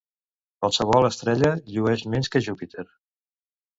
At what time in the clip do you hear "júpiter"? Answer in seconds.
2.47-2.87